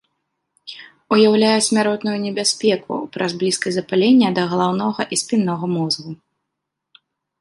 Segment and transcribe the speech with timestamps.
[1.15, 6.11] Уяўляе смяротную небяспеку праз блізкасць запалення да галаўнога і спіннога мозгу.